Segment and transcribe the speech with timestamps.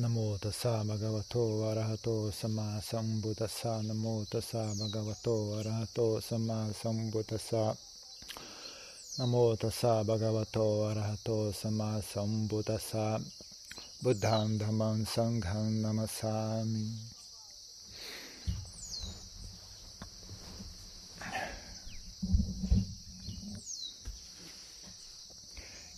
[0.00, 3.82] Namo tassa bhagavato arahato sama sambuddhassa.
[3.82, 7.76] Namo tassa bhagavato arahato sama sambuddhassa.
[9.18, 13.20] Namo tassa bhagavato arahato sama sambuddhassa.
[14.00, 16.96] Buddham dhammam sangham namasami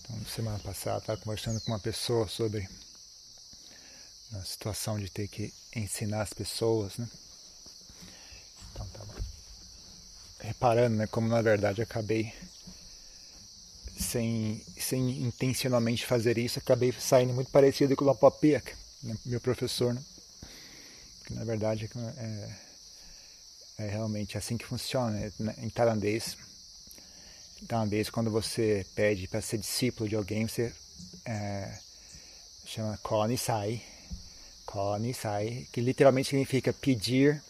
[0.00, 2.68] Então, semana passada, estava conversando com uma pessoa sobre
[4.34, 7.08] a situação de ter que ensinar as pessoas, né?
[8.72, 9.14] Então, estava
[10.40, 12.32] reparando, né, como na verdade acabei
[13.98, 19.94] sem, sem intencionalmente fazer isso, acabei saindo muito parecido com o Lapopiak, né, meu professor,
[19.94, 20.02] né?
[21.26, 22.56] Que na verdade é,
[23.78, 25.54] é realmente assim que funciona, né?
[25.58, 26.36] em tailandês
[27.62, 30.72] então, vez quando você pede para ser discípulo de alguém, você
[31.24, 31.78] é,
[32.66, 33.80] chama Konisai.
[34.72, 37.42] Konisai, que literalmente significa pedir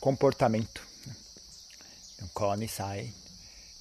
[0.00, 0.80] comportamento.
[2.14, 3.12] Então, Konisai,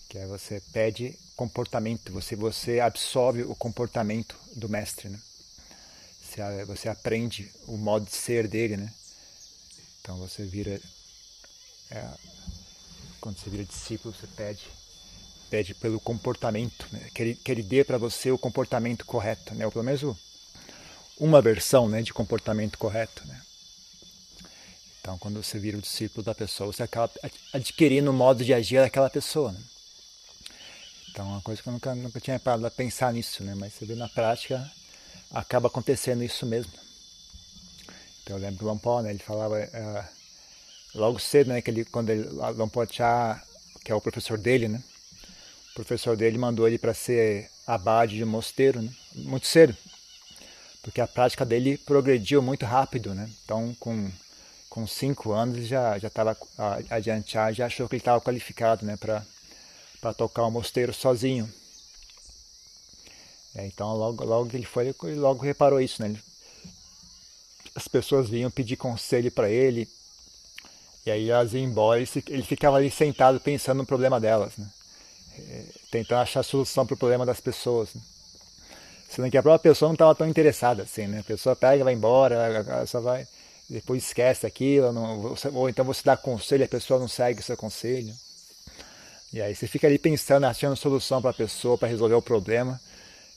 [0.10, 5.10] que é você pede comportamento, você, você absorve o comportamento do mestre.
[5.10, 5.22] Né?
[6.24, 8.78] Você, você aprende o modo de ser dele.
[8.78, 8.92] Né?
[10.02, 10.82] Então, você vira.
[11.92, 12.10] É,
[13.20, 14.68] quando você vira discípulo, você pede
[15.52, 17.10] pede pelo comportamento, né?
[17.14, 19.66] que, ele, que ele dê para você o comportamento correto, né?
[19.66, 20.02] ou pelo menos
[21.22, 23.24] uma versão né, de comportamento correto.
[23.28, 23.40] Né?
[25.00, 27.12] Então, quando você vira o discípulo da pessoa, você acaba
[27.54, 29.52] adquirindo o modo de agir daquela pessoa.
[29.52, 29.60] Né?
[31.12, 33.54] Então, uma coisa que eu nunca, nunca tinha parado a pensar nisso, né?
[33.56, 34.70] mas você vê na prática,
[35.30, 36.74] acaba acontecendo isso mesmo.
[38.24, 39.12] Então, eu lembro do Lampó, né?
[39.12, 43.44] ele falava uh, logo cedo, né, que ele, quando ele, Lampó Chá,
[43.86, 44.84] que é o professor dele, né?
[45.72, 48.92] O professor dele mandou ele para ser abade de mosteiro, né?
[49.16, 49.76] muito cedo,
[50.82, 53.30] porque a prática dele progrediu muito rápido, né?
[53.44, 54.12] Então, com
[54.70, 56.38] com cinco anos já já estava
[56.90, 59.26] adiantado, já achou que ele estava qualificado, né, para
[60.00, 61.52] para tocar o mosteiro sozinho.
[63.54, 66.10] É, então, logo logo que ele foi, ele logo reparou isso, né?
[66.10, 66.20] Ele,
[67.76, 69.88] as pessoas vinham pedir conselho para ele,
[71.06, 74.70] e aí elas iam embora, ele ficava ali sentado pensando no problema delas, né?
[75.90, 77.94] tentando achar solução para o problema das pessoas.
[77.94, 78.02] Né?
[79.14, 81.20] Sendo que a própria pessoa não estava tão interessada assim, né?
[81.20, 83.28] A pessoa pega, vai embora, só vai,
[83.70, 87.58] depois esquece aquilo, não, ou então você dá conselho, a pessoa não segue o seu
[87.58, 88.14] conselho.
[89.34, 92.80] E aí você fica ali pensando, achando solução para a pessoa, para resolver o problema.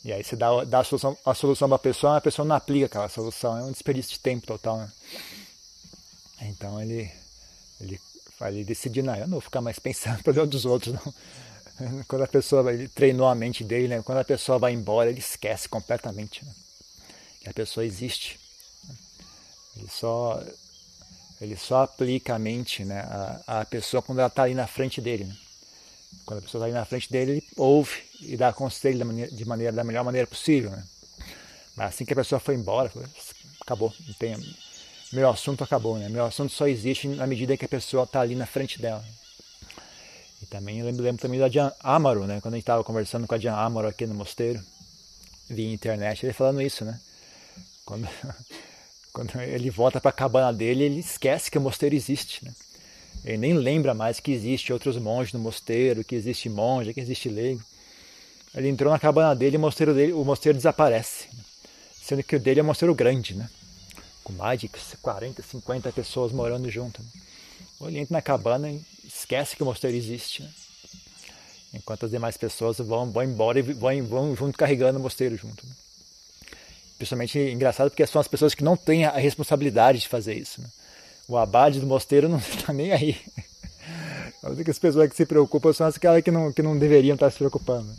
[0.04, 2.46] E aí você dá, dá a solução, a solução para a pessoa, mas a pessoa
[2.46, 3.58] não aplica aquela solução.
[3.58, 4.92] É um desperdício de tempo total, né?
[6.42, 7.10] Então ele,
[7.80, 8.00] ele,
[8.42, 11.14] ele decidiu, não, eu não vou ficar mais pensando no problema dos outros, não.
[12.08, 14.02] Quando a pessoa ele treinou a mente dele, né?
[14.02, 16.52] quando a pessoa vai embora, ele esquece completamente né?
[17.40, 18.38] que a pessoa existe.
[19.76, 20.40] Ele só,
[21.40, 23.00] ele só aplica a mente né?
[23.00, 25.24] a, a pessoa quando ela está ali na frente dele.
[25.24, 25.36] Né?
[26.24, 29.30] Quando a pessoa está ali na frente dele, ele ouve e dá conselho da maneira,
[29.30, 30.70] de maneira, da melhor maneira possível.
[30.70, 30.84] Né?
[31.76, 32.92] Mas assim que a pessoa foi embora,
[33.60, 33.92] acabou.
[34.06, 34.36] Não tem,
[35.12, 35.98] meu assunto acabou.
[35.98, 36.08] Né?
[36.08, 39.04] Meu assunto só existe na medida que a pessoa está ali na frente dela.
[40.44, 42.38] E também eu lembro, lembro também da Jan Amaro, né?
[42.42, 44.60] Quando a gente estava conversando com a Jan Amaro aqui no mosteiro,
[45.48, 47.00] via internet, ele falando isso, né?
[47.86, 48.06] Quando,
[49.10, 52.52] quando ele volta para a cabana dele, ele esquece que o mosteiro existe, né?
[53.24, 57.30] Ele nem lembra mais que existe outros monges no mosteiro, que existe monge, que existe
[57.30, 57.62] leigo.
[58.54, 61.28] Ele entrou na cabana dele e o mosteiro, dele, o mosteiro desaparece.
[61.32, 61.42] Né?
[62.02, 63.48] Sendo que o dele é um mosteiro grande, né?
[64.22, 67.02] Com mais de 40, 50 pessoas morando junto.
[67.02, 67.08] Né?
[67.88, 68.84] Ele entra na cabana e
[69.24, 70.42] esquece que o mosteiro existe.
[70.42, 70.50] Né?
[71.74, 75.66] Enquanto as demais pessoas vão, vão embora e vão, vão junto carregando o mosteiro junto.
[75.66, 75.72] Né?
[76.98, 80.60] Principalmente engraçado porque são as pessoas que não têm a responsabilidade de fazer isso.
[80.60, 80.68] Né?
[81.26, 83.20] O abade do mosteiro não está nem aí.
[84.42, 87.90] As pessoas que se preocupam são aquelas que não, que não deveriam estar se preocupando.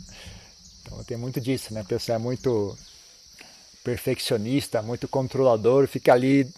[0.82, 1.80] Então tem muito disso, né?
[1.80, 2.78] A pessoa é muito
[3.82, 6.48] perfeccionista, muito controlador, fica ali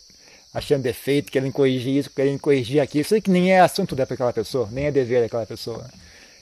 [0.53, 3.03] achando defeito, querendo corrigir isso, querendo corrigir aquilo.
[3.03, 5.89] Isso que nem é assunto daquela pessoa, nem é dever daquela pessoa.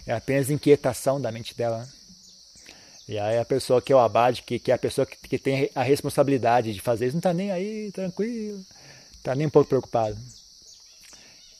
[0.07, 1.79] É apenas inquietação da mente dela.
[1.79, 1.89] Né?
[3.09, 5.39] E aí a pessoa que é o abade, que, que é a pessoa que, que
[5.39, 8.65] tem a responsabilidade de fazer isso, não está nem aí, tranquilo,
[9.17, 10.17] está nem um pouco preocupado.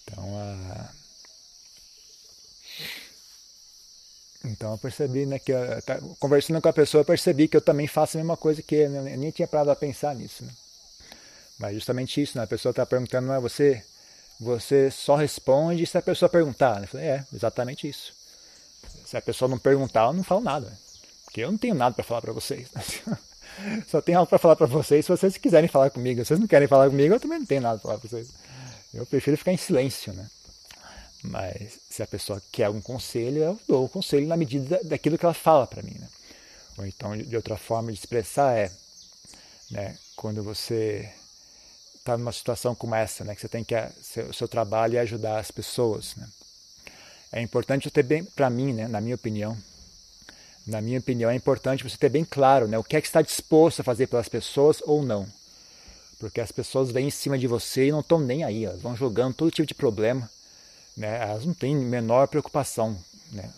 [0.03, 0.91] Então, a...
[4.45, 5.61] então eu percebi, né, que eu,
[6.19, 9.01] conversando com a pessoa, eu percebi que eu também faço a mesma coisa que ele,
[9.01, 9.15] né?
[9.15, 10.45] eu nem tinha parado a pensar nisso.
[10.45, 10.53] Né?
[11.59, 12.45] Mas justamente isso, né?
[12.45, 13.83] A pessoa está perguntando, você?
[14.39, 16.83] Você só responde se a pessoa perguntar.
[16.83, 18.13] Eu falei, é, exatamente isso.
[19.07, 20.79] Se a pessoa não perguntar, eu não falo nada.
[21.25, 22.69] Porque eu não tenho nada para falar para vocês.
[23.89, 26.21] só tenho algo para falar para vocês se vocês quiserem falar comigo.
[26.21, 28.29] Se vocês não querem falar comigo, eu também não tenho nada para falar para vocês.
[28.93, 30.29] Eu prefiro ficar em silêncio, né?
[31.23, 35.25] Mas se a pessoa quer algum conselho, eu dou o conselho na medida daquilo que
[35.25, 36.09] ela fala para mim, né?
[36.79, 38.71] Ou então, de outra forma de expressar é,
[39.71, 41.11] né, quando você
[42.07, 45.39] está numa situação como essa, né, que você tem que o seu trabalho é ajudar
[45.39, 46.27] as pessoas, né?
[47.33, 49.57] É importante ter bem, para mim, né, na minha opinião,
[50.67, 53.21] na minha opinião, é importante você ter bem claro, né, o que é que está
[53.21, 55.27] disposto a fazer pelas pessoas ou não.
[56.19, 58.97] Porque as pessoas vêm em cima de você e não estão nem aí, elas vão
[58.97, 60.31] jogando todo tipo de problema,
[60.97, 61.23] né?
[61.23, 62.97] Elas não têm menor preocupação,
[63.33, 63.51] né?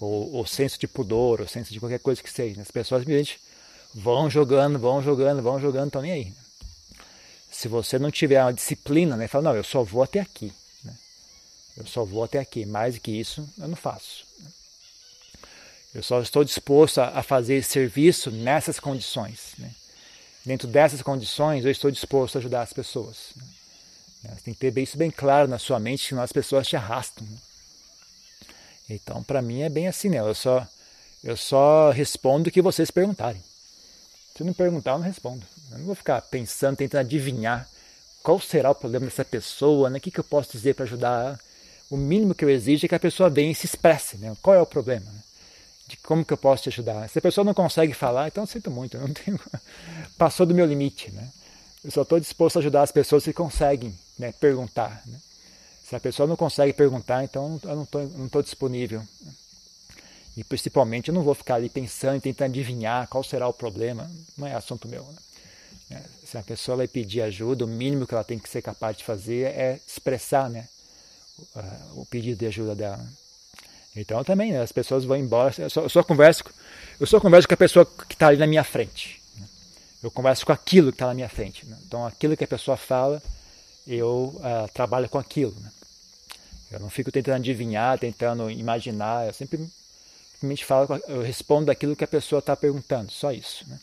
[0.00, 2.60] Ou, ou senso de pudor, ou senso de qualquer coisa que seja.
[2.60, 3.40] As pessoas simplesmente
[3.94, 6.24] vão jogando, vão jogando, vão jogando, estão nem aí.
[6.26, 6.43] Né?
[7.54, 9.28] Se você não tiver uma disciplina, né?
[9.28, 10.52] Fala, não, eu só vou até aqui.
[10.82, 10.92] Né?
[11.76, 12.66] Eu só vou até aqui.
[12.66, 14.26] Mais do que isso, eu não faço.
[14.40, 14.50] Né?
[15.94, 19.52] Eu só estou disposto a, a fazer serviço nessas condições.
[19.56, 19.70] Né?
[20.44, 23.28] Dentro dessas condições, eu estou disposto a ajudar as pessoas.
[24.24, 24.34] Né?
[24.34, 27.24] Você tem que ter isso bem claro na sua mente, senão as pessoas te arrastam.
[27.24, 27.38] Né?
[28.90, 30.18] Então, para mim é bem assim, né?
[30.18, 30.66] Eu só,
[31.22, 33.42] eu só respondo o que vocês perguntarem.
[34.36, 35.53] Se não perguntar, eu não respondo.
[35.74, 37.68] Eu não vou ficar pensando, tentando adivinhar
[38.22, 39.98] qual será o problema dessa pessoa, né?
[39.98, 41.38] o que, que eu posso dizer para ajudar.
[41.90, 44.16] O mínimo que eu exijo é que a pessoa venha e se expresse.
[44.16, 44.34] Né?
[44.40, 45.04] Qual é o problema?
[45.04, 45.20] Né?
[45.88, 47.08] De como que eu posso te ajudar.
[47.10, 48.96] Se a pessoa não consegue falar, então sinto muito.
[48.96, 49.38] Não tenho...
[50.16, 51.10] Passou do meu limite.
[51.10, 51.28] Né?
[51.84, 55.02] Eu só estou disposto a ajudar as pessoas que conseguem né, perguntar.
[55.04, 55.18] Né?
[55.84, 57.76] Se a pessoa não consegue perguntar, então eu
[58.16, 59.02] não estou disponível.
[60.36, 64.10] E principalmente eu não vou ficar ali pensando, tentando adivinhar qual será o problema.
[64.38, 65.02] Não é assunto meu.
[65.02, 65.18] Né?
[65.90, 68.96] É, se a pessoa vai pedir ajuda, o mínimo que ela tem que ser capaz
[68.96, 70.68] de fazer é expressar né,
[71.94, 73.04] o pedido de ajuda dela.
[73.96, 75.54] Então também, né, as pessoas vão embora.
[75.58, 76.44] Eu só, eu só, converso,
[76.98, 79.22] eu só converso com a pessoa que está ali na minha frente.
[80.02, 81.64] Eu converso com aquilo que está na minha frente.
[81.64, 81.78] Né?
[81.86, 83.22] Então, aquilo que a pessoa fala,
[83.86, 85.54] eu uh, trabalho com aquilo.
[85.58, 85.70] Né?
[86.72, 89.26] Eu não fico tentando adivinhar, tentando imaginar.
[89.26, 89.58] Eu sempre
[90.34, 93.64] simplesmente falo, eu respondo aquilo que a pessoa está perguntando, só isso.
[93.66, 93.78] Né?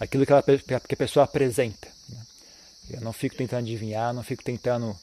[0.00, 1.86] Aquilo que, ela, que a pessoa apresenta.
[2.08, 2.26] Né?
[2.92, 4.96] Eu não fico tentando adivinhar, não fico tentando uh,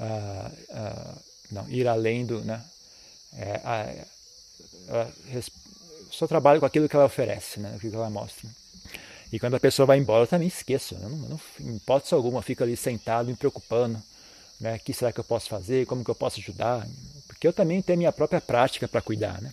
[0.00, 2.40] uh, não, ir além do.
[2.40, 2.62] Né?
[3.34, 4.04] É,
[6.10, 7.72] só trabalho com aquilo que ela oferece, né?
[7.76, 8.50] aquilo que ela mostra.
[9.32, 10.94] E quando a pessoa vai embora, eu também esqueço.
[10.94, 14.02] Eu não, não, em hipótese alguma, fico ali sentado, me preocupando.
[14.60, 14.74] Né?
[14.76, 15.86] O que será que eu posso fazer?
[15.86, 16.86] Como que eu posso ajudar?
[17.28, 19.40] Porque eu também tenho a minha própria prática para cuidar.
[19.40, 19.52] Né?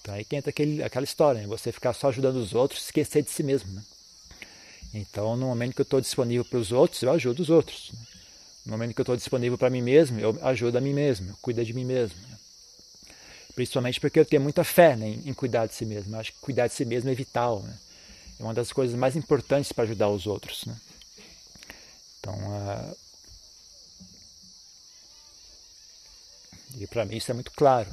[0.00, 1.46] Então aí que entra aquele, aquela história, né?
[1.46, 3.70] você ficar só ajudando os outros, esquecer de si mesmo.
[3.72, 3.82] Né?
[4.94, 7.90] Então, no momento que eu estou disponível para os outros, eu ajudo os outros.
[7.92, 8.00] Né?
[8.66, 11.36] No momento que eu estou disponível para mim mesmo, eu ajudo a mim mesmo, eu
[11.42, 12.16] cuido de mim mesmo.
[12.28, 12.38] Né?
[13.54, 16.14] Principalmente porque eu tenho muita fé né, em, cuidar de si mesmo.
[16.14, 17.60] Eu acho que cuidar de si mesmo é vital.
[17.62, 17.78] Né?
[18.38, 20.64] é uma das coisas mais importantes para ajudar os outros.
[20.64, 20.76] Né?
[22.20, 22.96] Então, uh,
[26.78, 27.90] e para mim isso é muito claro.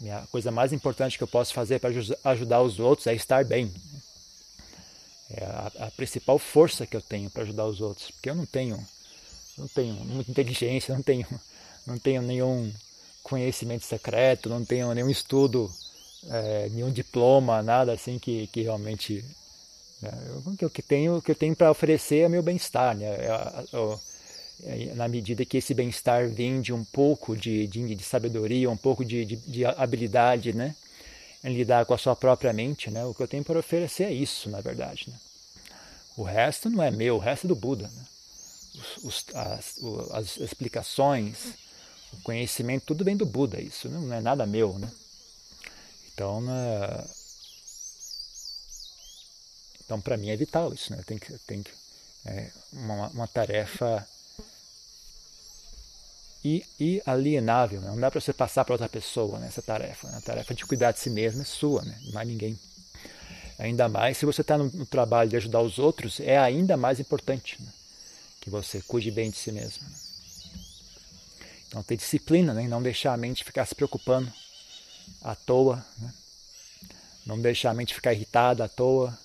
[0.00, 0.12] Né?
[0.12, 1.90] A coisa mais importante que eu posso fazer para
[2.24, 3.72] ajudar os outros é estar bem.
[5.30, 8.46] É a, a, principal força que eu tenho para ajudar os outros, porque eu não
[8.46, 8.84] tenho,
[9.56, 11.26] não tenho muita inteligência, não tenho,
[11.86, 12.72] não tenho nenhum
[13.22, 15.72] conhecimento secreto, não tenho nenhum estudo
[16.28, 19.24] é, nenhum diploma, nada assim que, que realmente.
[20.02, 20.10] Né,
[20.60, 23.06] eu, o que tenho, que eu tenho para oferecer é meu bem-estar, né?
[23.72, 23.98] Eu, é, é,
[24.94, 29.04] na medida que esse bem-estar vem de um pouco de, de, de sabedoria, um pouco
[29.04, 30.74] de, de, de, habilidade, né?
[31.42, 33.04] Em lidar com a sua própria mente, né?
[33.04, 35.16] O que eu tenho para oferecer é isso, na verdade, né?
[36.16, 38.06] O resto não é meu, o resto é do Buda, né?
[38.74, 39.76] Os, os, as,
[40.12, 41.54] as explicações,
[42.12, 44.90] o conhecimento, tudo vem do Buda, isso não é nada meu, né?
[46.12, 47.04] Então, na...
[49.84, 51.02] então para mim é vital isso, né?
[51.06, 51.70] Tem que, tem que
[52.26, 54.06] é uma, uma tarefa
[56.42, 57.90] inalienável, né?
[57.90, 60.08] não dá para você passar para outra pessoa né, essa tarefa.
[60.08, 60.18] Né?
[60.18, 61.98] A tarefa de cuidar de si mesmo é sua, né?
[62.12, 62.58] mais ninguém.
[63.58, 66.98] Ainda mais se você está no, no, trabalho de ajudar os outros, é ainda mais
[66.98, 67.68] importante né?
[68.40, 69.86] que você cuide bem de si mesmo.
[69.86, 69.96] Né?
[71.68, 72.66] Então, ter disciplina, né?
[72.66, 74.32] não deixar a mente ficar se preocupando
[75.22, 76.12] à toa, né?
[77.26, 79.16] não deixar a mente ficar irritada à toa,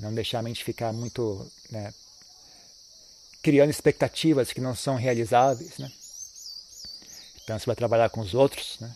[0.00, 1.94] não deixar a mente ficar muito né,
[3.40, 5.78] criando expectativas que não são realizáveis.
[5.78, 5.90] Né?
[7.50, 8.94] Então você vai trabalhar com os outros, né?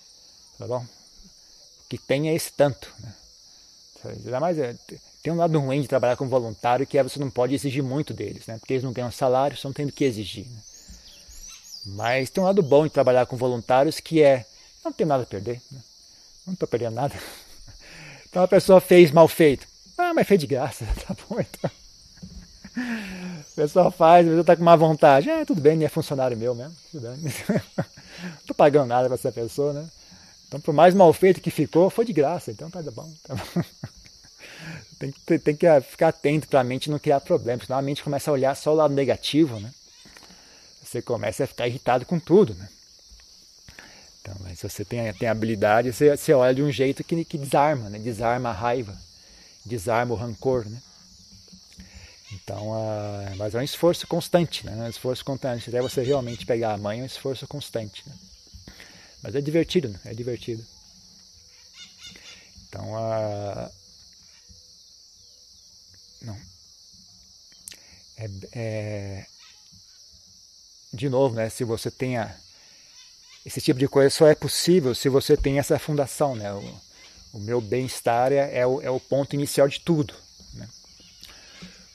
[0.56, 0.78] tá bom?
[0.78, 2.88] O que tem é esse tanto.
[3.00, 3.12] Né?
[4.04, 4.76] Ainda mais, é,
[5.24, 8.14] tem um lado ruim de trabalhar com voluntário que é você não pode exigir muito
[8.14, 8.56] deles, né?
[8.58, 10.46] porque eles não ganham salário, estão tendo que exigir.
[10.46, 10.62] Né?
[11.86, 14.46] Mas tem um lado bom de trabalhar com voluntários que é
[14.84, 15.60] não tem nada a perder.
[15.72, 15.80] Né?
[16.46, 17.14] não estou perdendo nada.
[18.28, 19.64] Então a pessoa fez mal feito.
[19.96, 21.70] Ah, mas fez de graça, tá bom então.
[22.76, 25.30] O pessoal faz, mas eu tá com má vontade.
[25.30, 26.74] É, tudo bem, é funcionário meu mesmo.
[26.90, 27.32] Tudo bem.
[28.56, 29.88] Pagando nada pra essa pessoa, né?
[30.46, 33.12] Então, por mais mal feito que ficou, foi de graça, então tá bom.
[33.24, 33.62] Tá bom.
[34.98, 38.02] tem, que, tem que ficar atento para a mente não criar problemas, senão a mente
[38.02, 39.72] começa a olhar só o lado negativo, né?
[40.82, 42.68] Você começa a ficar irritado com tudo, né?
[44.20, 47.90] Então, se você tem, tem habilidade, você, você olha de um jeito que, que desarma,
[47.90, 47.98] né?
[47.98, 48.96] Desarma a raiva,
[49.64, 50.80] desarma o rancor, né?
[52.32, 54.76] Então, uh, mas é um esforço constante, né?
[54.78, 55.68] É um esforço constante.
[55.68, 58.14] Até você realmente pegar a mãe é um esforço constante, né?
[59.24, 59.98] Mas é divertido, né?
[60.04, 60.62] É divertido.
[62.68, 63.70] Então, uh,
[66.20, 66.36] não.
[68.18, 69.26] É, é,
[70.92, 71.48] de novo, né?
[71.48, 72.36] Se você tenha
[73.46, 76.52] esse tipo de coisa só é possível se você tem essa fundação, né?
[76.52, 76.80] O,
[77.32, 80.12] o meu bem-estar é, é, o, é o ponto inicial de tudo,
[80.52, 80.68] né?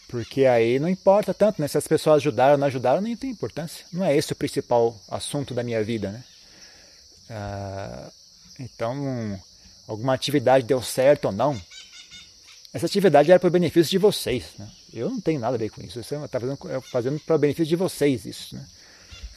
[0.07, 1.67] Porque aí não importa tanto, né?
[1.67, 3.85] Se as pessoas ajudaram ou não ajudaram, nem tem importância.
[3.93, 6.23] Não é esse o principal assunto da minha vida, né?
[7.29, 8.09] Ah,
[8.59, 9.39] então,
[9.87, 11.59] alguma atividade deu certo ou não,
[12.73, 14.45] essa atividade era para o benefício de vocês.
[14.57, 14.69] Né?
[14.93, 16.01] Eu não tenho nada a ver com isso.
[16.03, 18.55] Você está fazendo, fazendo para o benefício de vocês isso.
[18.55, 18.65] Né?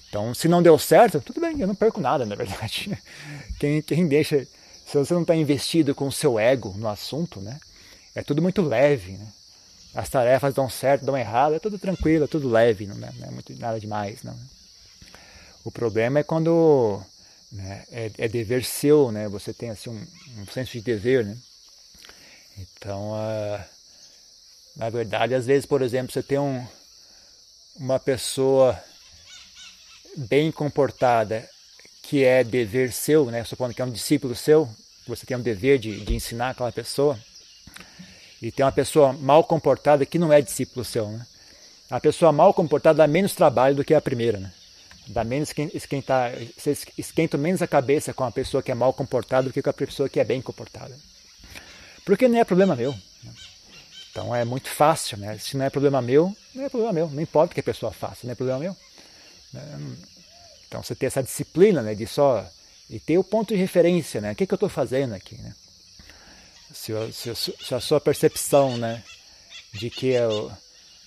[0.09, 2.97] Então, se não deu certo, tudo bem, eu não perco nada, na verdade.
[3.59, 7.59] Quem, quem deixa, se você não está investido com o seu ego no assunto, né?
[8.15, 9.13] é tudo muito leve.
[9.13, 9.27] Né?
[9.95, 13.29] As tarefas dão certo, dão errado, é tudo tranquilo, é tudo leve, não é, não
[13.29, 14.23] é muito, nada demais.
[14.23, 14.37] Não.
[15.65, 17.03] O problema é quando
[17.53, 19.29] né, é, é, dever seu, né?
[19.29, 21.25] você tem assim, um, um senso de dever.
[21.25, 21.37] Né?
[22.59, 23.65] Então, uh,
[24.75, 26.67] na verdade, às vezes, por exemplo, você tem um,
[27.77, 28.83] uma pessoa
[30.17, 31.49] bem comportada
[32.03, 33.45] que é dever seu, né?
[33.45, 34.69] supondo que é um discípulo seu,
[35.07, 37.19] você tem um dever de, de ensinar aquela pessoa,
[38.41, 41.09] e tem uma pessoa mal comportada que não é discípulo seu.
[41.09, 41.25] Né?
[41.89, 44.39] A pessoa mal comportada dá menos trabalho do que a primeira.
[44.39, 44.53] Né?
[45.09, 49.49] Dá menos esquentar, você esquenta menos a cabeça com a pessoa que é mal comportada
[49.49, 50.97] do que com a pessoa que é bem comportada.
[52.05, 52.93] Porque não é problema meu.
[52.93, 53.33] Né?
[54.11, 55.39] Então é muito fácil, né?
[55.39, 57.11] Se não é problema meu, não é problema meu.
[57.11, 58.77] Não importa o que a pessoa faça, não é problema meu.
[59.53, 59.97] Né?
[60.69, 62.47] Então você ter essa disciplina né, de só.
[62.89, 64.33] e ter o ponto de referência, né?
[64.33, 65.55] O que, que eu estou fazendo aqui, né?
[66.73, 69.03] Se, se, se, a sua percepção, né?
[69.75, 70.27] De que é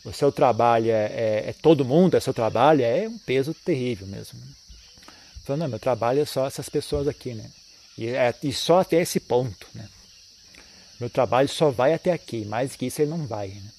[0.05, 4.07] o, seu trabalho é, é, é, todo mundo, é seu trabalho, é um peso terrível
[4.07, 4.39] mesmo.
[5.43, 7.50] Falando, não, meu trabalho é só essas pessoas aqui, né?
[7.97, 9.88] E, é, e só até esse ponto, né?
[11.00, 13.50] Meu trabalho só vai até aqui, mais que isso ele não vai.
[13.50, 13.71] Né?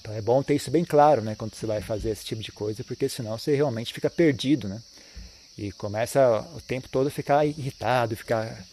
[0.00, 2.52] Então é bom ter isso bem claro né, quando você vai fazer esse tipo de
[2.52, 4.68] coisa, porque senão você realmente fica perdido.
[4.68, 4.80] Né?
[5.58, 8.64] E começa o tempo todo a ficar irritado, ficar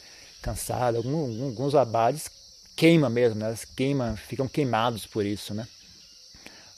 [0.42, 0.98] cansado.
[0.98, 2.30] Alguns, alguns abades
[2.76, 3.48] queimam mesmo, né?
[3.48, 5.54] elas queimam, ficam queimados por isso.
[5.54, 5.68] Né?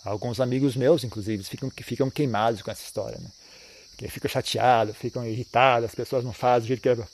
[0.03, 3.17] Alguns amigos meus, inclusive, ficam, ficam queimados com essa história.
[3.19, 3.29] Né?
[3.91, 7.07] Porque ficam chateados, ficam irritados, as pessoas não fazem o que era, o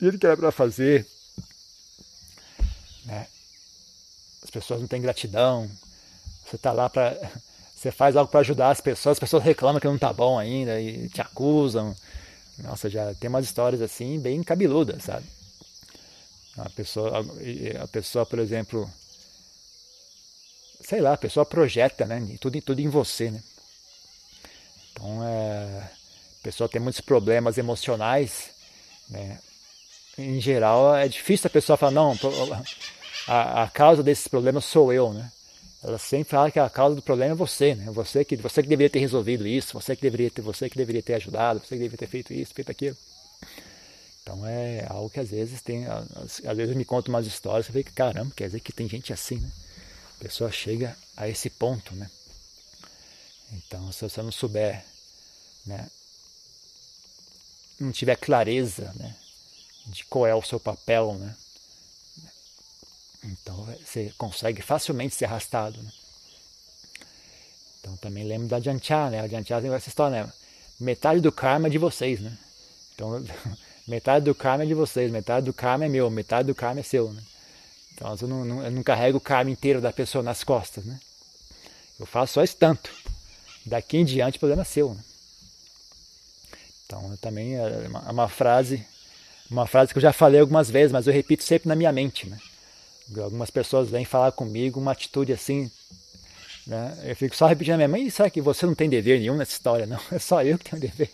[0.00, 1.06] jeito que era para fazer
[3.06, 3.26] né?
[4.42, 5.70] As pessoas não têm gratidão.
[6.44, 7.16] Você está lá para.
[7.76, 10.80] Você faz algo para ajudar as pessoas, as pessoas reclamam que não está bom ainda
[10.80, 11.94] e te acusam.
[12.58, 15.26] Nossa, já tem umas histórias assim bem cabeludas, sabe?
[16.56, 17.22] A pessoa,
[17.82, 18.90] a pessoa, por exemplo,
[20.80, 22.20] sei lá, a pessoa projeta, né?
[22.40, 23.42] Tudo, tudo em você, né?
[24.92, 25.90] Então, é,
[26.40, 28.50] a pessoa tem muitos problemas emocionais,
[29.08, 29.38] né?
[30.18, 32.18] Em geral, é difícil a pessoa falar, não,
[33.28, 35.30] a, a causa desses problemas sou eu, né?
[35.82, 37.86] Ela sempre fala que a causa do problema é você, né?
[37.92, 41.02] Você que você que deveria ter resolvido isso, você que deveria ter, você que deveria
[41.02, 42.96] ter ajudado, você que deveria ter feito isso, feito aquilo.
[44.22, 47.92] Então é algo que às vezes tem, às, vezes me conta umas histórias, vê que
[47.92, 49.48] caramba, quer dizer que tem gente assim, né?
[50.18, 52.10] A pessoa chega a esse ponto, né?
[53.52, 54.84] Então se você não souber,
[55.66, 55.88] né?
[57.78, 59.14] Não tiver clareza, né?
[59.86, 61.36] De qual é o seu papel, né?
[63.24, 65.80] Então você consegue facilmente ser arrastado.
[65.82, 65.92] Né?
[67.80, 69.20] Então também lembro da Jantia, né?
[69.20, 70.32] A Jantia tem essa história, né?
[70.78, 72.36] Metade do karma é de vocês, né?
[72.94, 73.24] Então,
[73.86, 76.82] metade do karma é de vocês, metade do karma é meu, metade do karma é
[76.82, 77.22] seu, né?
[77.96, 81.00] Então eu não, não, eu não carrego o karma inteiro da pessoa nas costas, né?
[81.98, 82.92] Eu faço só esse tanto.
[83.64, 85.00] Daqui em diante o problema é seu, né?
[86.84, 88.86] Então também é uma, é uma frase,
[89.50, 92.28] uma frase que eu já falei algumas vezes, mas eu repito sempre na minha mente,
[92.28, 92.38] né?
[93.18, 95.70] Algumas pessoas vêm falar comigo uma atitude assim,
[96.66, 96.98] né?
[97.02, 99.52] Eu fico só repetindo a minha mãe, será que você não tem dever nenhum nessa
[99.52, 99.86] história?
[99.86, 101.10] Não, é só eu que tenho dever.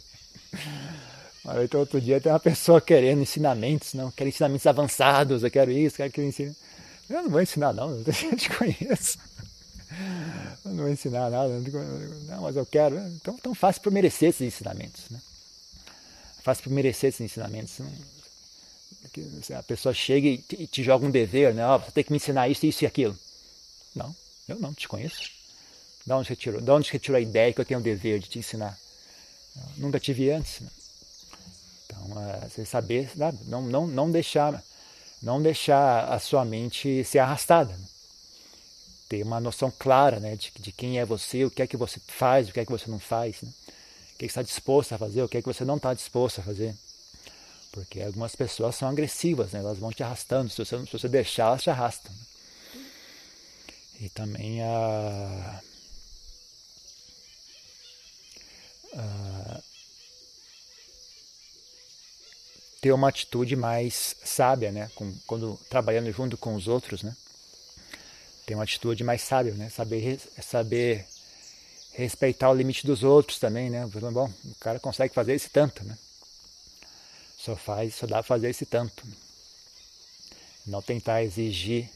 [1.44, 5.70] Mas então, outro dia tem uma pessoa querendo ensinamentos, não, quero ensinamentos avançados, eu quero
[5.70, 6.54] isso, quero que eu ensine.
[7.12, 9.18] Eu não vou ensinar, não, eu te conheço.
[10.64, 11.48] Eu não vou ensinar nada,
[12.26, 12.98] não, mas eu quero.
[12.98, 15.10] Então, então faça por merecer esses ensinamentos.
[15.10, 15.20] Né?
[16.42, 17.80] Faça por merecer esses ensinamentos.
[19.58, 21.66] A pessoa chega e te, te joga um dever, né?
[21.68, 23.18] Oh, você tem que me ensinar isso, isso e aquilo.
[23.94, 24.14] Não,
[24.48, 25.30] eu não te conheço.
[26.06, 26.60] De onde você tirou?
[26.60, 28.78] De onde você tirou a ideia que eu tenho o dever de te ensinar?
[29.56, 30.60] Eu nunca tive antes.
[30.60, 30.70] Né?
[31.84, 33.10] Então, é, você saber,
[33.46, 34.64] não, não, não deixar
[35.22, 37.72] não deixar a sua mente ser arrastada.
[37.72, 37.86] Né?
[39.08, 42.00] Ter uma noção clara né, de, de, quem é você, o que é que você
[42.00, 43.50] faz, o que é que você não faz, né?
[44.14, 45.94] o que, é que está disposto a fazer, o que é que você não está
[45.94, 46.74] disposto a fazer.
[47.70, 49.60] Porque algumas pessoas são agressivas, né?
[49.60, 52.12] elas vão te arrastando, se você, se você deixar, elas te arrastam.
[52.12, 52.18] Né?
[54.00, 55.60] E também a,
[58.96, 59.31] a
[62.82, 64.90] ter uma atitude mais sábia, né?
[64.96, 67.16] Com, quando trabalhando junto com os outros, né?
[68.44, 69.70] Ter uma atitude mais sábia, né?
[69.70, 71.06] Saber, saber
[71.92, 73.86] respeitar o limite dos outros também, né?
[73.86, 75.96] Bom, o cara consegue fazer esse tanto, né?
[77.38, 79.06] Só faz, só dá para fazer esse tanto.
[80.66, 81.88] Não tentar exigir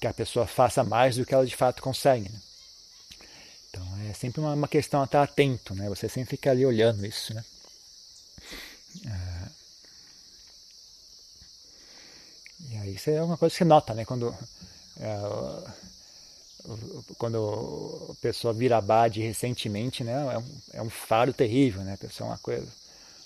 [0.00, 2.30] que a pessoa faça mais do que ela de fato consegue.
[2.30, 2.40] Né?
[3.68, 5.90] Então é sempre uma, uma, questão a estar atento, né?
[5.90, 7.44] Você sempre fica ali olhando isso, né?
[9.04, 9.36] É
[12.68, 14.04] e aí isso é uma coisa que você nota, né?
[14.04, 14.34] Quando,
[15.00, 15.18] é,
[17.18, 20.12] quando a pessoa vira abade recentemente, né?
[20.34, 21.94] É um, é um faro terrível, né?
[21.94, 22.66] A pessoa é uma coisa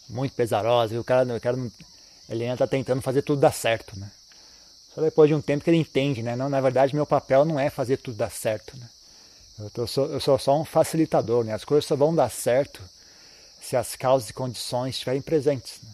[0.09, 0.95] muito pesarosa.
[0.95, 1.57] E o cara, o cara
[2.29, 4.11] ele ainda está tentando fazer tudo dar certo, né?
[4.95, 6.35] Só depois de um tempo que ele entende, né?
[6.37, 8.89] Não, na verdade, meu papel não é fazer tudo dar certo, né?
[9.59, 11.53] Eu, tô, sou, eu sou só um facilitador, né?
[11.53, 12.83] As coisas só vão dar certo
[13.61, 15.81] se as causas e condições estiverem presentes.
[15.83, 15.91] Né?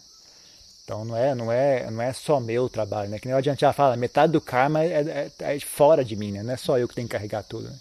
[0.87, 3.19] Então não é, não é, não é só meu trabalho, né?
[3.19, 6.31] Que nem o adiante já fala, metade do karma é, é, é, fora de mim,
[6.31, 6.45] né?
[6.45, 7.69] Não é só eu que tenho que carregar tudo.
[7.69, 7.76] Né?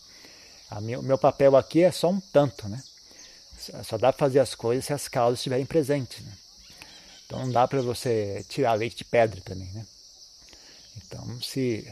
[0.72, 2.82] A meu, meu papel aqui é só um tanto, né?
[3.84, 6.32] Só dá para fazer as coisas se as causas estiverem presentes, né?
[7.28, 9.86] Então não dá para você tirar leite de pedra também, né?
[10.98, 11.88] Então se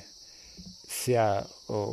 [0.87, 1.45] se a,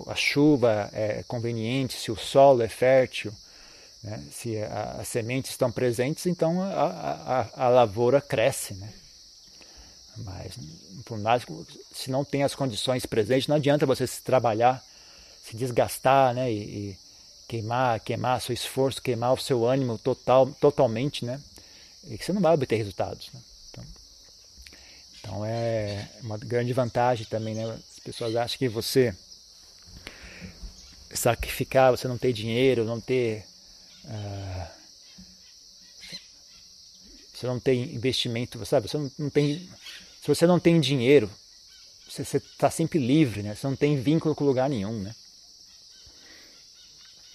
[0.06, 3.32] a chuva é conveniente, se o solo é fértil,
[4.02, 4.22] né?
[4.32, 8.90] se as sementes estão presentes, então a, a, a lavoura cresce, né?
[10.24, 10.58] Mas,
[11.04, 11.44] por mais
[11.92, 14.82] se não tem as condições presentes, não adianta você se trabalhar,
[15.42, 16.52] se desgastar, né?
[16.52, 16.98] E, e
[17.48, 21.40] queimar, queimar seu esforço, queimar o seu ânimo total, totalmente, né?
[22.04, 23.30] E que você não vai obter resultados.
[23.32, 23.40] Né?
[23.70, 23.84] Então,
[25.18, 27.64] então é uma grande vantagem também, né?
[27.64, 29.14] As pessoas acham que você
[31.12, 33.44] sacrificar, você não ter dinheiro, não ter
[34.04, 34.80] uh,
[37.40, 38.86] você não tem investimento, sabe?
[38.86, 39.66] Você não, não tem
[40.20, 41.30] se você não tem dinheiro,
[42.08, 43.54] você está sempre livre, né?
[43.54, 45.14] Você não tem vínculo com lugar nenhum, né?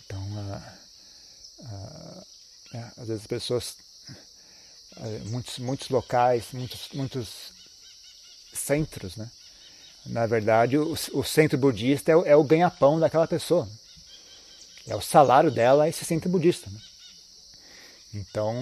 [0.06, 0.62] Então, uh,
[1.64, 2.26] uh,
[2.74, 3.76] é, às vezes as pessoas,
[4.98, 7.28] uh, muitos, muitos locais, muitos, muitos
[8.54, 9.32] centros, né?
[10.06, 13.68] Na verdade, o, o centro budista é o, é o ganha-pão daquela pessoa.
[14.88, 16.70] É o salário dela esse centro budista.
[16.70, 16.80] Né?
[18.14, 18.54] Então,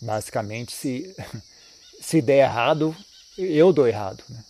[0.00, 1.14] Basicamente, se,
[2.00, 2.96] se der errado,
[3.36, 4.22] eu dou errado.
[4.28, 4.44] Né?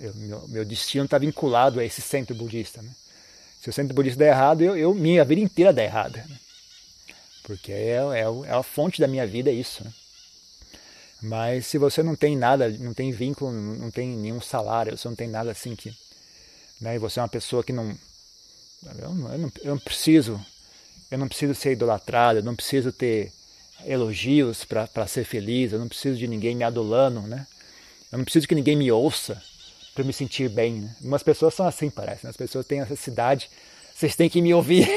[0.00, 2.80] Eu, meu, meu, destino está vinculado a esse centro budista.
[2.82, 2.90] Né?
[3.60, 6.24] Se o centro budista der errado, eu, eu minha vida inteira der errada.
[6.28, 6.38] Né?
[7.42, 9.84] Porque é, é, é, a fonte da minha vida, é isso.
[9.84, 9.92] Né?
[11.22, 15.16] Mas se você não tem nada, não tem vínculo, não tem nenhum salário, você não
[15.16, 15.94] tem nada assim que.
[16.80, 17.94] Né, e você é uma pessoa que não
[18.86, 20.40] eu, eu não, eu não preciso.
[21.10, 23.32] Eu não preciso ser idolatrado, eu não preciso ter
[23.86, 27.46] elogios para ser feliz, eu não preciso de ninguém me adulando, né?
[28.10, 29.40] Eu não preciso que ninguém me ouça
[29.94, 30.94] para me sentir bem, né?
[30.98, 32.30] Algumas pessoas são assim, parece, né?
[32.30, 33.50] as pessoas têm essa necessidade,
[33.94, 34.88] vocês têm que me ouvir.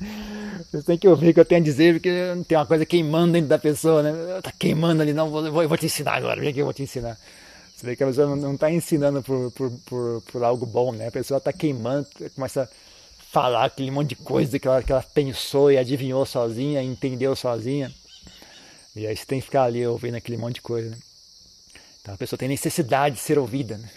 [0.70, 2.10] vocês têm que ouvir o que eu tenho a dizer, porque
[2.48, 4.40] tem uma coisa queimando dentro da pessoa, né?
[4.42, 6.82] Tá queimando ali, não, vou, vou, vou te ensinar agora, vem aqui, eu vou te
[6.82, 7.18] ensinar.
[7.76, 11.08] Você vê que a pessoa não está ensinando por, por, por, por, algo bom, né?
[11.08, 12.68] A pessoa está queimando, começa a
[13.34, 17.92] falar aquele monte de coisa que ela, que ela pensou e adivinhou sozinha, entendeu sozinha.
[18.94, 20.90] E aí você tem que ficar ali ouvindo aquele monte de coisa.
[20.90, 20.96] Né?
[22.00, 23.76] Então a pessoa tem necessidade de ser ouvida.
[23.76, 23.90] Né?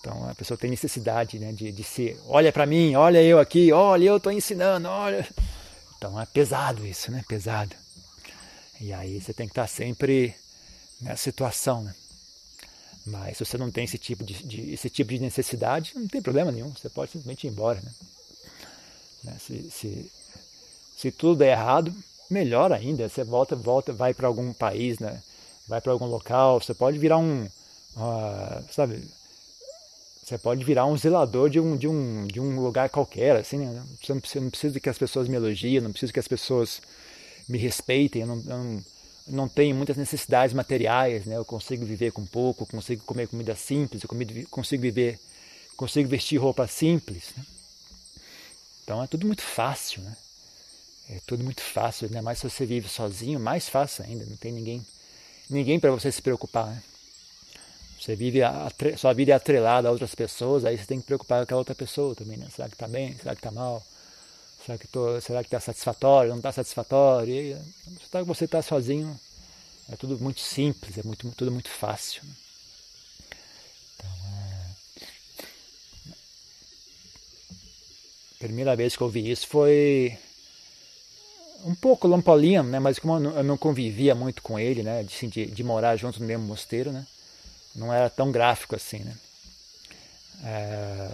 [0.00, 3.70] Então a pessoa tem necessidade né, de, de ser, olha para mim, olha eu aqui,
[3.72, 5.28] olha eu estou ensinando, olha.
[5.98, 7.22] Então é pesado isso, né?
[7.28, 7.76] Pesado.
[8.80, 10.34] E aí você tem que estar sempre
[10.98, 11.94] nessa situação, né?
[13.04, 16.22] Mas se você não tem esse tipo de, de, esse tipo de necessidade, não tem
[16.22, 16.70] problema nenhum.
[16.70, 17.92] Você pode simplesmente ir embora, né?
[19.26, 19.36] Né?
[19.38, 20.12] Se, se,
[20.96, 21.92] se tudo der errado,
[22.30, 25.20] melhor ainda, você volta, volta, vai para algum país, né?
[25.68, 29.02] vai para algum local, você pode virar um, uh, sabe,
[30.22, 33.82] você pode virar um zelador de um, de um, de um lugar qualquer, assim, né?
[34.00, 36.80] Você não precisa, não precisa que as pessoas me elogiem, não precisa que as pessoas
[37.48, 38.84] me respeitem, eu não, eu não,
[39.28, 41.36] não tenho muitas necessidades materiais, né?
[41.36, 44.08] Eu consigo viver com pouco, consigo comer comida simples, eu
[44.50, 45.18] consigo viver,
[45.76, 47.44] consigo vestir roupa simples, né?
[48.86, 50.16] Então é tudo muito fácil, né?
[51.10, 54.52] É tudo muito fácil, ainda mais se você vive sozinho, mais fácil ainda, não tem
[54.52, 54.86] ninguém,
[55.50, 56.80] ninguém para você se preocupar, né?
[58.00, 61.38] Você vive a, sua vida é atrelada a outras pessoas, aí você tem que preocupar
[61.38, 62.46] com aquela outra pessoa também, né?
[62.54, 63.16] Será que está bem?
[63.18, 63.84] Será que está mal?
[64.64, 66.30] Será que tô, será que está satisfatório?
[66.30, 67.34] Não está satisfatório?
[67.34, 67.56] E,
[68.24, 69.18] você está sozinho,
[69.90, 72.22] é tudo muito simples, é muito, tudo muito fácil.
[72.24, 72.34] Né?
[73.96, 74.56] Então, é...
[78.38, 80.16] Primeira vez que eu ouvi isso foi
[81.64, 82.78] um pouco lampolino, né?
[82.78, 85.02] Mas como eu não convivia muito com ele, né?
[85.02, 87.06] De, assim, de, de morar junto no mesmo mosteiro, né?
[87.76, 89.14] não era tão gráfico assim, né?
[90.44, 91.10] É...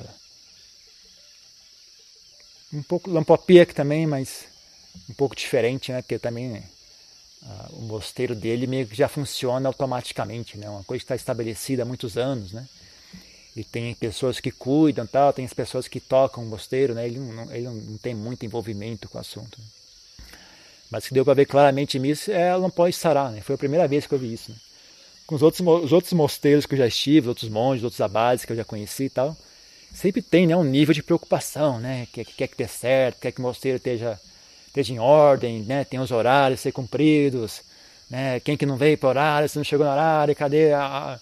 [2.72, 4.44] Um pouco Lampopiak também, mas
[5.10, 6.00] um pouco diferente, né?
[6.00, 10.70] Porque também uh, o mosteiro dele meio que já funciona automaticamente, né?
[10.70, 12.66] Uma coisa que está estabelecida há muitos anos, né?
[13.54, 17.06] E tem pessoas que cuidam, tal, tem as pessoas que tocam o mosteiro, né?
[17.06, 19.58] Ele não, ele não tem muito envolvimento com o assunto.
[19.58, 19.66] Né?
[20.90, 23.40] Mas que deu para ver claramente nisso é Lampó Sará, né?
[23.40, 24.50] Foi a primeira vez que eu vi isso.
[24.52, 24.56] Né?
[25.32, 28.52] com os outros, os outros mosteiros que eu já estive, outros monges, outros abades que
[28.52, 29.34] eu já conheci e tal,
[29.92, 32.06] sempre tem né, um nível de preocupação, né?
[32.12, 34.20] Que, que quer que dê certo, quer que o mosteiro esteja,
[34.66, 35.84] esteja em ordem, né?
[35.84, 37.62] Tem os horários a ser cumpridos,
[38.10, 38.40] né?
[38.40, 41.18] Quem que não veio para horário, se não chegou no horário, cadê a...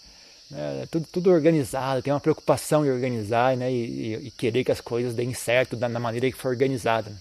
[0.51, 4.81] Né, tudo, tudo organizado, tem uma preocupação em organizar né, e, e, querer que as
[4.81, 7.13] coisas deem certo da, da maneira que for organizada.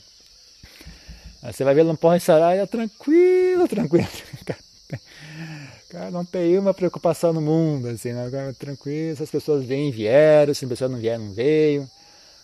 [1.44, 4.08] Aí você vai ver Lampão e Saraia tranquilo, tranquilo.
[5.90, 8.54] Cara, não tem uma preocupação no mundo, assim, né?
[8.58, 11.90] tranquilo, se as pessoas vêm, vieram, se as pessoas não vieram, não veio.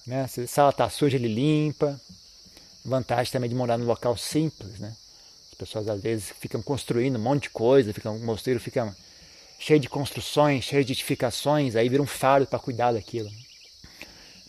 [0.06, 0.28] Né?
[0.28, 2.00] Se a sala está suja, ele limpa.
[2.84, 4.96] Vantagem também de morar num local simples, né?
[5.52, 8.96] As pessoas às vezes ficam construindo um monte de coisa, ficam, o mosteiro fica
[9.60, 13.32] cheio de construções, cheio de edificações, aí vira um fardo para cuidar daquilo.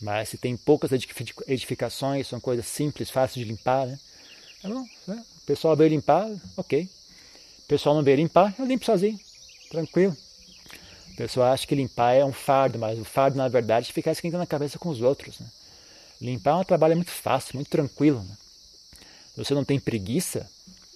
[0.00, 0.90] Mas se tem poucas
[1.46, 3.98] edificações, são coisas simples, fáceis de limpar, né?
[4.62, 5.24] É né?
[5.42, 6.82] O pessoal veio limpar, ok.
[6.82, 9.18] O pessoal não vê limpar, eu limpo sozinho,
[9.70, 10.16] tranquilo.
[11.12, 14.12] O pessoal acha que limpar é um fardo, mas o fardo, na verdade, é ficar
[14.12, 15.38] esquentando a cabeça com os outros.
[15.40, 15.46] Né?
[16.20, 18.22] Limpar é um trabalho muito fácil, muito tranquilo.
[18.22, 18.36] Né?
[19.34, 20.46] Se você não tem preguiça,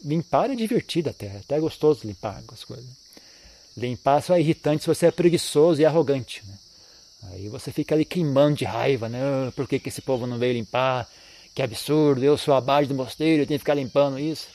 [0.05, 3.00] limpar é divertido até, até é gostoso limpar as coisas.
[3.77, 6.43] Limpar só é irritante se você é preguiçoso e arrogante.
[6.47, 6.55] Né?
[7.33, 9.21] Aí você fica ali queimando de raiva, né?
[9.23, 11.09] Ah, por que, que esse povo não veio limpar?
[11.55, 14.49] Que absurdo, eu sou a base do mosteiro, eu tenho que ficar limpando isso.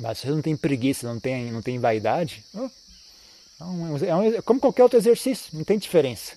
[0.00, 4.22] Mas se você não tem preguiça, não tem, não tem vaidade, é, um, é, um,
[4.34, 6.34] é como qualquer outro exercício, não tem diferença.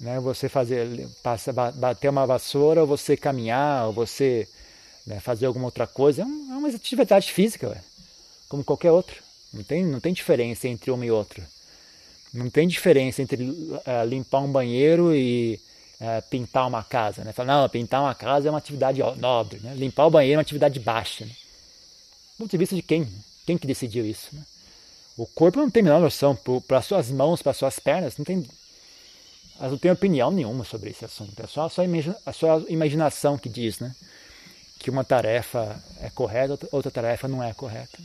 [0.00, 0.20] Né?
[0.20, 4.48] Você fazer, passa, bater uma vassoura, ou você caminhar, ou você
[5.06, 7.80] né, fazer alguma outra coisa, é, um, é uma atividade física, ué,
[8.48, 9.23] como qualquer outra.
[9.54, 11.42] Não tem, não tem diferença entre uma e outra.
[12.32, 15.60] Não tem diferença entre uh, limpar um banheiro e
[16.00, 17.22] uh, pintar uma casa.
[17.22, 17.32] Né?
[17.32, 19.60] Fala, não, pintar uma casa é uma atividade nobre.
[19.60, 19.74] Né?
[19.76, 21.24] Limpar o banheiro é uma atividade baixa.
[21.24, 21.32] Né?
[22.36, 23.08] ponto de vista de quem?
[23.46, 24.28] Quem que decidiu isso?
[24.32, 24.42] Né?
[25.16, 26.36] O corpo não tem a menor noção.
[26.66, 28.44] Para suas mãos, para suas pernas, não tem,
[29.58, 31.40] elas não têm opinião nenhuma sobre esse assunto.
[31.40, 31.84] É só a sua,
[32.26, 33.94] a sua imaginação que diz né?
[34.80, 37.96] que uma tarefa é correta, outra tarefa não é correta.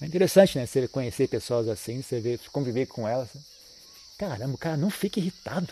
[0.00, 0.66] É interessante, né?
[0.66, 3.28] Você conhecer pessoas assim, você ver, conviver com elas.
[4.18, 5.68] Caramba, o cara não fica irritado.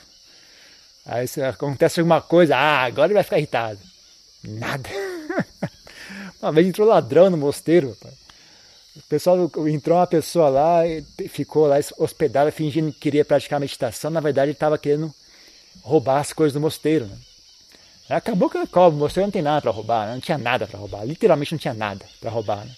[1.05, 3.79] Aí acontece alguma coisa, ah, agora ele vai ficar irritado.
[4.43, 4.89] Nada.
[6.43, 7.97] Uma vez entrou ladrão no mosteiro.
[8.97, 14.11] O pessoal entrou uma pessoa lá e ficou lá hospedada fingindo que queria praticar meditação.
[14.11, 15.13] Na verdade, ele estava querendo
[15.83, 17.07] roubar as coisas do mosteiro.
[17.07, 17.19] Né?
[18.09, 20.15] Acabou que o mosteiro não tem nada para roubar, né?
[20.15, 21.05] não tinha nada para roubar.
[21.05, 22.65] Literalmente não tinha nada para roubar.
[22.65, 22.73] Né?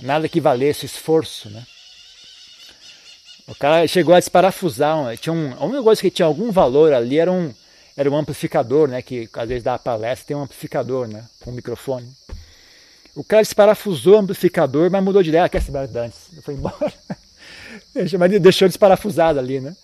[0.00, 1.50] Nada que valesse esforço.
[1.50, 1.64] Né?
[3.46, 5.16] O cara chegou a desparafusar.
[5.16, 7.52] Tinha um, a única coisa que tinha algum valor ali era um,
[7.96, 9.02] era um amplificador, né?
[9.02, 11.24] Que às vezes dá palestra, tem um amplificador, né?
[11.40, 12.08] Com um microfone.
[13.14, 15.44] O cara desparafusou o amplificador, mas mudou de ideia.
[15.44, 16.30] Ah, quer saber antes?
[16.44, 16.92] Fui embora.
[18.18, 19.74] mas deixou desparafusado ali, né?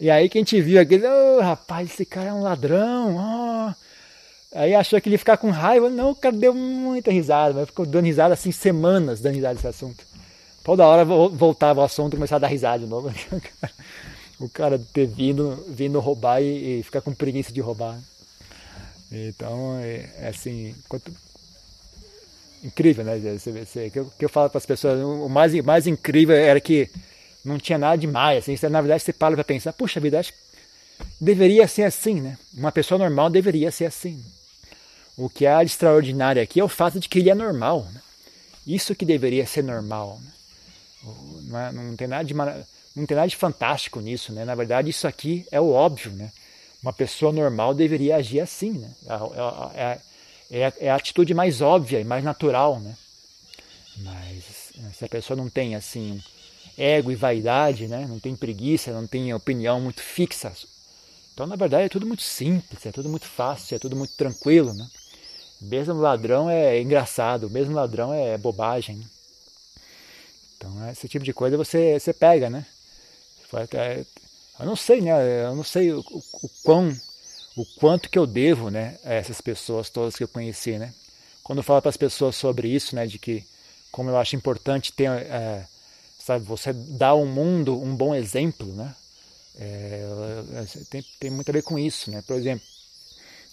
[0.00, 3.16] E aí quem te viu aquele, oh, rapaz, esse cara é um ladrão.
[3.16, 3.81] Oh.
[4.54, 5.88] Aí achou que ele ia ficar com raiva.
[5.88, 9.66] Não, o cara deu muita risada, mas ficou dando risada assim semanas dando risada desse
[9.66, 10.04] assunto.
[10.62, 13.12] Toda hora voltava o assunto e começava a dar risada de novo.
[14.38, 17.98] o cara ter vindo, vindo roubar e, e ficar com preguiça de roubar.
[19.10, 21.12] Então, é, é assim, quanto,
[22.62, 23.18] incrível, né?
[23.18, 26.88] Você, que, eu, que eu falo para as pessoas, o mais, mais incrível era que
[27.44, 28.48] não tinha nada demais.
[28.48, 30.38] Assim, na verdade, você para para pensar, puxa vida, acho que
[31.20, 32.38] deveria ser assim, né?
[32.54, 34.22] Uma pessoa normal deveria ser assim.
[35.16, 37.86] O que há de extraordinário aqui é o fato de que ele é normal.
[37.92, 38.00] Né?
[38.66, 40.18] Isso que deveria ser normal.
[40.22, 40.32] Né?
[41.42, 44.32] Não, é, não, tem nada de, não tem nada de fantástico nisso.
[44.32, 44.44] Né?
[44.44, 46.12] Na verdade, isso aqui é o óbvio.
[46.12, 46.32] Né?
[46.82, 48.72] Uma pessoa normal deveria agir assim.
[48.72, 48.90] Né?
[49.06, 50.00] É, é,
[50.64, 52.80] é, é a atitude mais óbvia e mais natural.
[52.80, 52.96] Né?
[53.98, 56.22] Mas se a pessoa não tem assim
[56.76, 58.06] ego e vaidade, né?
[58.08, 60.52] não tem preguiça, não tem opinião muito fixa.
[61.34, 64.72] Então, na verdade, é tudo muito simples, é tudo muito fácil, é tudo muito tranquilo.
[64.72, 64.86] Né?
[65.62, 68.96] Mesmo ladrão é engraçado, mesmo ladrão é bobagem.
[68.96, 69.06] Né?
[70.56, 72.66] Então, esse tipo de coisa você, você pega, né?
[74.58, 75.44] Eu não sei, né?
[75.44, 76.96] Eu não sei o, o, o quão,
[77.56, 78.98] o quanto que eu devo, né?
[79.04, 80.92] A essas pessoas todas que eu conheci, né?
[81.42, 83.06] Quando eu falo para as pessoas sobre isso, né?
[83.06, 83.44] De que
[83.90, 85.66] como eu acho importante ter, é,
[86.18, 88.94] sabe, você dar ao mundo um bom exemplo, né?
[89.56, 90.06] É,
[90.90, 92.22] tem, tem muito a ver com isso, né?
[92.26, 92.64] Por exemplo,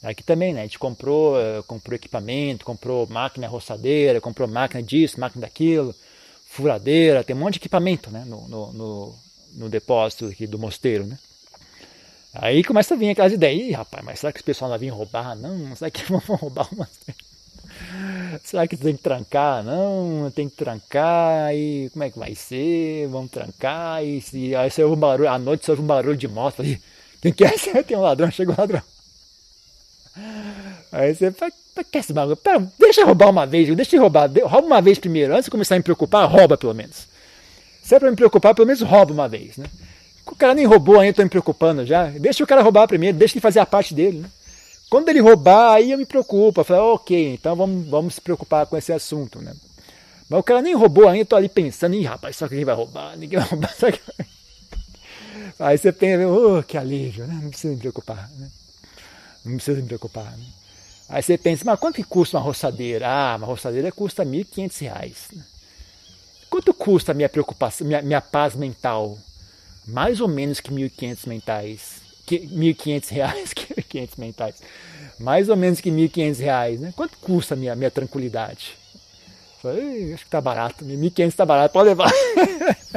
[0.04, 0.62] aqui também, né?
[0.62, 5.94] A gente comprou, é, comprou equipamento, comprou máquina roçadeira, comprou máquina disso, máquina daquilo,
[6.48, 8.24] furadeira, tem um monte de equipamento, né?
[8.26, 9.16] No, no, no,
[9.54, 11.18] no depósito aqui do mosteiro, né?
[12.34, 14.90] Aí começa a vir aquelas ideias, Ih, rapaz, mas será que os pessoal vai vir
[14.90, 15.36] roubar?
[15.36, 17.30] Não, será que vão roubar o mosteiro?
[18.44, 19.64] Será que tem que trancar?
[19.64, 21.54] Não, tem que trancar.
[21.56, 23.08] E como é que vai ser?
[23.08, 24.04] Vamos trancar.
[24.04, 26.62] E se, aí você ouve um barulho, à noite você ouve um barulho de moto
[26.62, 26.82] ali.
[27.22, 27.54] Quem quer?
[27.84, 28.82] Tem um ladrão, chegou um ladrão.
[30.92, 31.52] Aí você fala,
[31.84, 32.36] que esse bagulho?
[32.38, 35.52] Pera, deixa eu roubar uma vez, deixa eu roubar, rouba uma vez primeiro, antes de
[35.52, 37.08] começar a me preocupar, rouba pelo menos.
[37.82, 39.66] Se é pra me preocupar, pelo menos rouba uma vez, né?
[40.26, 42.06] O cara nem roubou ainda, tô me preocupando já.
[42.06, 44.30] Deixa o cara roubar primeiro, deixa ele fazer a parte dele, né?
[44.90, 46.62] Quando ele roubar, aí eu me preocupo.
[46.62, 49.54] Eu falo, ok, então vamos, vamos se preocupar com esse assunto, né?
[50.30, 52.76] Mas o cara nem roubou ainda, tô ali pensando, ih, rapaz, só que quem vai
[52.76, 53.18] roubar?
[53.18, 54.00] Ninguém vai roubar, só que...
[55.60, 57.40] Aí você pensa, oh, que alívio, né?
[57.42, 58.50] Não precisa me preocupar, né?
[59.45, 60.45] Não precisa me preocupar, né?
[61.08, 63.08] Aí você pensa, mas quanto que custa uma roçadeira?
[63.08, 65.36] Ah, uma roçadeira custa R$ 1.500.
[65.36, 65.43] Né?
[66.49, 69.17] Quanto custa a minha preocupação, minha, minha paz mental?
[69.88, 72.10] Mais ou menos que R$ 1.500 mentais.
[72.38, 74.56] 1.500 reais, 1.500 mentais,
[75.19, 76.93] mais ou menos que 1.500 reais, né?
[76.95, 78.78] Quanto custa a minha, minha tranquilidade?
[79.62, 82.12] Falei, acho que tá barato, 1.500 tá barato, pode levar.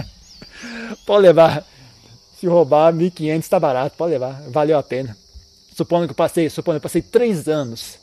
[1.06, 1.66] pode levar.
[2.38, 5.16] Se roubar, 1.500 tá barato, pode levar, valeu a pena.
[5.74, 7.98] Supondo que eu passei, supondo que eu passei três anos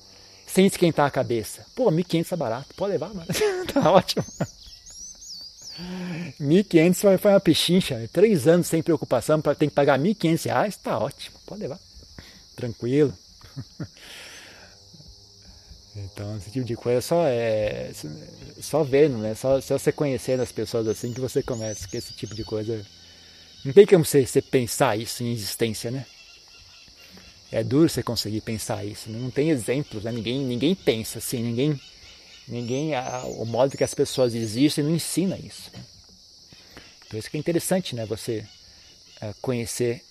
[0.48, 1.66] sem esquentar a cabeça.
[1.76, 3.28] Pô, 1.500 tá barato, pode levar, mano.
[3.72, 4.26] tá ótimo.
[6.42, 8.10] 1.500 foi uma pechincha.
[8.12, 11.38] Três anos sem preocupação para ter que pagar 1.500 reais, tá ótimo.
[11.46, 11.80] Pode levar.
[12.56, 13.14] Tranquilo.
[15.96, 17.92] Então, esse tipo de coisa só é
[18.62, 19.36] só vendo, né?
[19.36, 22.86] Só, só você conhecendo as pessoas assim que você começa que esse tipo de coisa.
[23.66, 26.06] Não tem como você, você pensar isso em existência, né?
[27.52, 29.10] É duro você conseguir pensar isso.
[29.10, 29.20] Né?
[29.20, 30.12] Não tem exemplos, né?
[30.12, 31.80] Ninguém, ninguém pensa assim, ninguém
[32.50, 32.94] Ninguém,
[33.38, 35.72] o modo que as pessoas existem não ensina isso.
[37.08, 38.44] Por isso que é interessante, né, você
[39.22, 40.04] uh, conhecer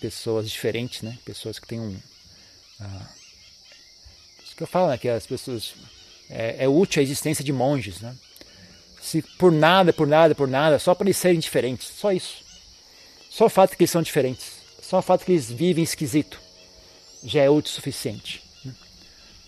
[0.00, 1.90] pessoas diferentes, né, pessoas que têm um,
[2.80, 3.06] uh,
[4.44, 5.72] isso que eu falo, né, que as pessoas
[6.28, 8.14] é, é, útil a existência de monges, né?
[9.00, 12.44] Se por nada, por nada, por nada, só para eles serem diferentes, só isso.
[13.30, 16.40] Só o fato que eles são diferentes, só o fato que eles vivem esquisito,
[17.24, 18.42] já é o suficiente.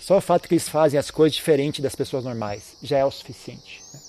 [0.01, 3.11] Só o fato que eles fazem as coisas diferentes das pessoas normais já é o
[3.11, 3.83] suficiente.
[3.93, 4.01] Né?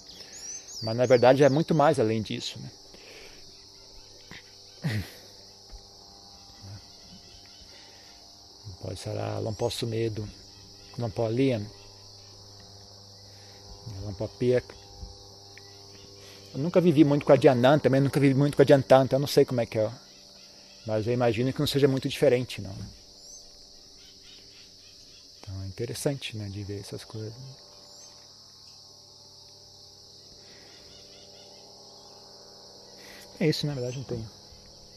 [0.84, 2.58] Mas na verdade é muito mais além disso.
[2.60, 2.72] Né?
[8.82, 10.28] Pode ser não posso medo,
[10.98, 11.64] não pode liam,
[14.04, 14.74] não pode pieca.
[16.54, 19.18] Eu nunca vivi muito com a Dianan, também nunca vivi muito com a Diantan, então
[19.18, 19.92] eu não sei como é que é.
[20.86, 22.76] Mas eu imagino que não seja muito diferente, não.
[25.52, 27.34] Então é interessante né, de ver essas coisas.
[33.40, 34.30] É isso, na verdade, não tenho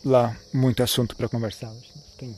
[0.05, 1.73] lá muito assunto para conversar.
[2.19, 2.37] Tem